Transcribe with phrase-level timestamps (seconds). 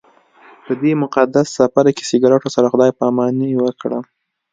[0.65, 4.03] په دې مقدس سفر کې سګرټو سره خدای پاماني وکړم.